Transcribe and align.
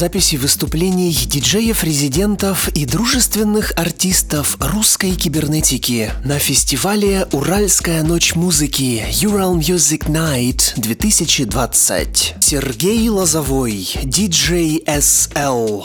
Записи 0.00 0.36
выступлений 0.36 1.12
диджеев-резидентов 1.12 2.68
и 2.68 2.86
дружественных 2.86 3.74
артистов 3.76 4.56
русской 4.58 5.14
кибернетики 5.14 6.10
на 6.24 6.38
фестивале 6.38 7.28
«Уральская 7.32 8.02
ночь 8.02 8.34
музыки» 8.34 9.04
Ural 9.20 9.58
Music 9.58 10.06
Night 10.06 10.72
2020. 10.76 12.36
Сергей 12.40 13.10
Лозовой, 13.10 13.90
диджей 14.02 14.82
SL. 14.86 15.84